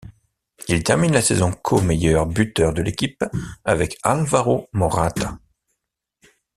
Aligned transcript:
Il 0.67 0.81
termine 0.81 1.13
la 1.13 1.21
saison 1.21 1.51
co-meilleur 1.51 2.25
buteur 2.25 2.73
de 2.73 2.81
l'équipe 2.81 3.23
avec 3.65 3.99
Álvaro 4.01 4.67
Morata. 4.73 5.37